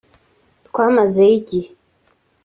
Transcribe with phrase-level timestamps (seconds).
[0.67, 1.69] twamazeyo igihe